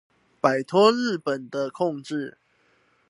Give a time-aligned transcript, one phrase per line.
[0.41, 2.39] 擺脫日本的控制